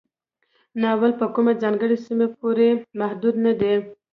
[0.81, 2.69] ناول په کومه ځانګړې سیمه پورې
[2.99, 3.75] محدود نه دی.